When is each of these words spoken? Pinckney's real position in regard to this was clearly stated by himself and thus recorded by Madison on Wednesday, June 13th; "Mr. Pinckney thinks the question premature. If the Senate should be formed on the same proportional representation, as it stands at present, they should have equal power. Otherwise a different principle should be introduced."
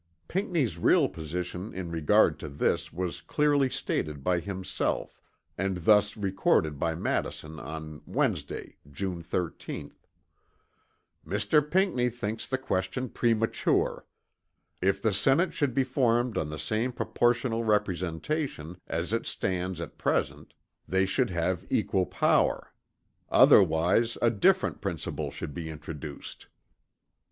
Pinckney's 0.27 0.79
real 0.79 1.07
position 1.07 1.75
in 1.75 1.91
regard 1.91 2.39
to 2.39 2.49
this 2.49 2.91
was 2.91 3.21
clearly 3.21 3.69
stated 3.69 4.23
by 4.23 4.39
himself 4.39 5.21
and 5.59 5.85
thus 5.85 6.17
recorded 6.17 6.79
by 6.79 6.95
Madison 6.95 7.59
on 7.59 8.01
Wednesday, 8.07 8.77
June 8.89 9.21
13th; 9.21 10.07
"Mr. 11.23 11.61
Pinckney 11.69 12.09
thinks 12.09 12.47
the 12.47 12.57
question 12.57 13.09
premature. 13.09 14.07
If 14.81 14.99
the 15.03 15.13
Senate 15.13 15.53
should 15.53 15.75
be 15.75 15.83
formed 15.83 16.35
on 16.35 16.49
the 16.49 16.57
same 16.57 16.91
proportional 16.91 17.63
representation, 17.63 18.79
as 18.87 19.13
it 19.13 19.27
stands 19.27 19.79
at 19.79 19.99
present, 19.99 20.55
they 20.87 21.05
should 21.05 21.29
have 21.29 21.63
equal 21.69 22.07
power. 22.07 22.73
Otherwise 23.29 24.17
a 24.19 24.31
different 24.31 24.81
principle 24.81 25.29
should 25.29 25.53
be 25.53 25.69
introduced." 25.69 26.47